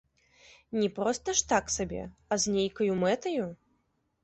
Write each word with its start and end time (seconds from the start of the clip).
Не 0.83 0.89
проста 0.99 1.35
ж 1.41 1.43
так 1.51 1.69
сабе, 1.77 2.01
а 2.35 2.41
з 2.45 2.57
нейкаю 2.57 2.99
мэтаю? 3.07 3.49